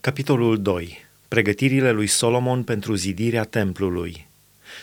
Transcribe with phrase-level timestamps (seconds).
[0.00, 1.04] Capitolul 2.
[1.28, 4.26] Pregătirile lui Solomon pentru zidirea templului.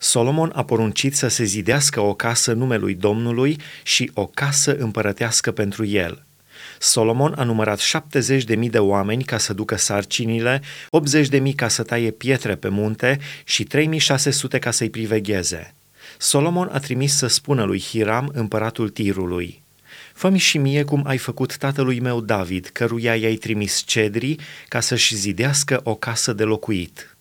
[0.00, 5.84] Solomon a poruncit să se zidească o casă numelui Domnului și o casă împărătească pentru
[5.84, 6.24] el.
[6.78, 11.54] Solomon a numărat 70 de mii de oameni ca să ducă sarcinile, 80 de mii
[11.54, 15.74] ca să taie pietre pe munte și 3600 ca să-i privegheze.
[16.18, 19.60] Solomon a trimis să spună lui Hiram, împăratul Tirului–
[20.14, 25.14] Fă-mi și mie cum ai făcut tatălui meu David, căruia i-ai trimis cedrii ca să-și
[25.14, 27.11] zidească o casă de locuit.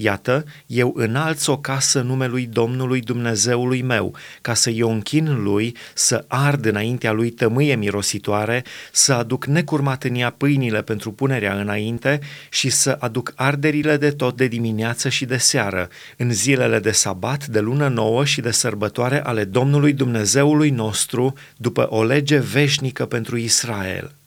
[0.00, 6.24] Iată, eu înalț o casă numelui Domnului Dumnezeului meu, ca să-i o închin lui, să
[6.28, 12.70] ard înaintea lui tămâie mirositoare, să aduc necurmat în ea pâinile pentru punerea înainte și
[12.70, 17.60] să aduc arderile de tot de dimineață și de seară, în zilele de sabat, de
[17.60, 24.17] lună nouă și de sărbătoare ale Domnului Dumnezeului nostru, după o lege veșnică pentru Israel.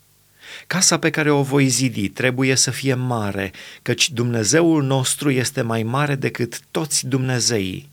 [0.68, 3.52] Casa pe care o voi zidi trebuie să fie mare,
[3.82, 7.90] căci Dumnezeul nostru este mai mare decât toți Dumnezeii.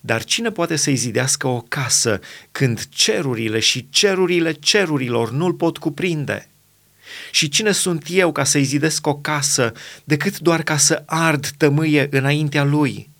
[0.00, 2.20] Dar cine poate să-i zidească o casă
[2.52, 6.48] când cerurile și cerurile cerurilor nu-l pot cuprinde?
[7.30, 9.72] Și cine sunt eu ca să-i zidesc o casă
[10.04, 13.14] decât doar ca să ard tămâie înaintea lui?'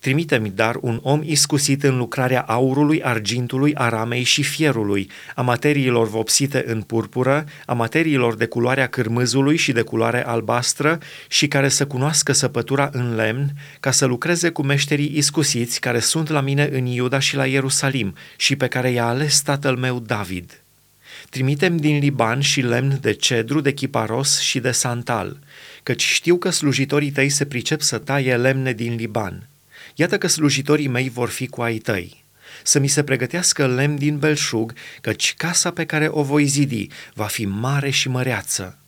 [0.00, 6.64] Trimite-mi dar un om iscusit în lucrarea aurului, argintului, aramei și fierului, a materiilor vopsite
[6.66, 10.98] în purpură, a materiilor de culoarea cârmâzului și de culoare albastră
[11.28, 16.28] și care să cunoască săpătura în lemn, ca să lucreze cu meșterii iscusiți care sunt
[16.28, 20.60] la mine în Iuda și la Ierusalim și pe care i-a ales tatăl meu David.
[21.30, 25.38] Trimitem din Liban și lemn de cedru, de chiparos și de santal,
[25.82, 29.48] căci știu că slujitorii tăi se pricep să taie lemne din Liban.”
[29.98, 32.24] Iată că slujitorii mei vor fi cu ai tăi.
[32.62, 37.24] Să mi se pregătească lemn din belșug, căci casa pe care o voi zidi va
[37.24, 38.78] fi mare și măreață.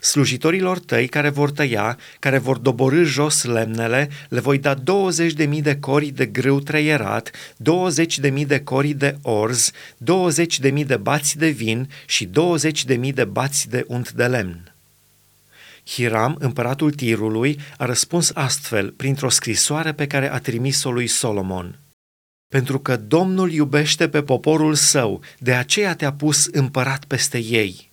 [0.00, 5.44] Slujitorilor tăi care vor tăia, care vor doborâ jos lemnele, le voi da 20 de
[5.44, 10.70] mii de cori de grâu treierat, 20 de mii de cori de orz, 20 de
[10.70, 14.75] mii de bați de vin și 20 de mii de bați de unt de lemn.
[15.86, 21.78] Hiram, împăratul Tirului, a răspuns astfel printr-o scrisoare pe care a trimis-o lui Solomon.
[22.48, 27.90] Pentru că Domnul iubește pe poporul său, de aceea te-a pus împărat peste ei.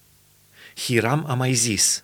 [0.75, 2.03] Hiram a mai zis,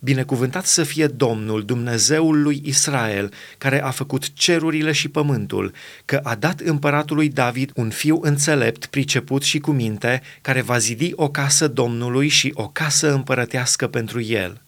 [0.00, 5.72] Binecuvântat să fie Domnul, Dumnezeul lui Israel, care a făcut cerurile și pământul,
[6.04, 11.12] că a dat împăratului David un fiu înțelept, priceput și cu minte, care va zidi
[11.14, 14.65] o casă Domnului și o casă împărătească pentru el.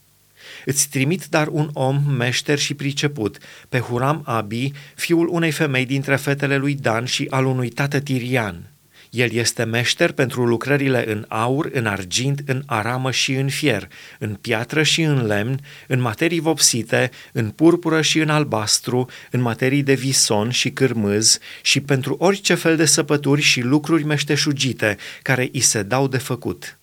[0.69, 6.17] Îți trimit dar un om meșter și priceput, pe Huram Abi, fiul unei femei dintre
[6.17, 8.73] fetele lui Dan și al unui tată tirian.
[9.11, 14.34] El este meșter pentru lucrările în aur, în argint, în aramă și în fier, în
[14.34, 19.95] piatră și în lemn, în materii vopsite, în purpură și în albastru, în materii de
[19.95, 25.83] vison și cârmâz și pentru orice fel de săpături și lucruri meșteșugite care îi se
[25.83, 26.78] dau de făcut.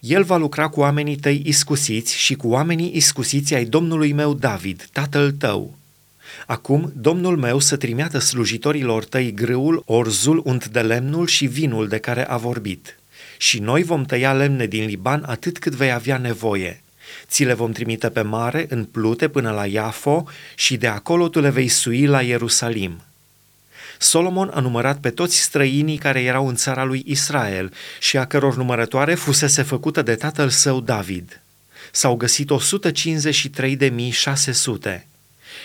[0.00, 4.88] El va lucra cu oamenii tăi iscusiți și cu oamenii iscusiți ai Domnului meu David,
[4.92, 5.78] tatăl tău.
[6.46, 11.98] Acum, Domnul meu să trimeată slujitorilor tăi grâul, orzul, unt de lemnul și vinul de
[11.98, 12.98] care a vorbit.
[13.36, 16.82] Și noi vom tăia lemne din Liban atât cât vei avea nevoie.
[17.26, 20.24] Ți le vom trimite pe mare, în plute, până la Iafo
[20.54, 23.00] și de acolo tu le vei sui la Ierusalim.”
[24.02, 28.56] Solomon a numărat pe toți străinii care erau în țara lui Israel și a căror
[28.56, 31.42] numărătoare fusese făcută de tatăl său David.
[31.92, 32.50] S-au găsit
[34.90, 35.00] 153.600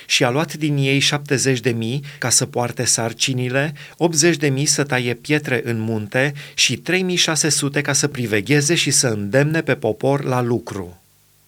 [0.05, 4.65] și a luat din ei 70 de mii ca să poarte sarcinile, 80 de mii
[4.65, 10.23] să taie pietre în munte și 3600 ca să privegheze și să îndemne pe popor
[10.23, 10.99] la lucru.